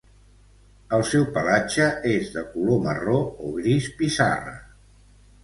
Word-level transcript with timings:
El 0.97 1.03
seu 1.09 1.27
pelatge 1.35 1.89
és 2.13 2.31
de 2.39 2.43
color 2.55 2.81
marró 2.87 3.19
o 3.21 3.53
gris 3.61 3.93
pissarra. 4.01 4.57